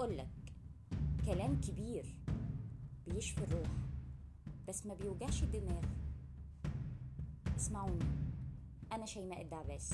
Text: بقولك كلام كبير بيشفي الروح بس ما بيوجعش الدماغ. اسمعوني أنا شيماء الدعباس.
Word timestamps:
بقولك 0.00 0.28
كلام 1.26 1.60
كبير 1.60 2.04
بيشفي 3.06 3.44
الروح 3.44 3.70
بس 4.68 4.86
ما 4.86 4.94
بيوجعش 4.94 5.42
الدماغ. 5.42 5.84
اسمعوني 7.56 8.04
أنا 8.92 9.06
شيماء 9.06 9.42
الدعباس. 9.42 9.90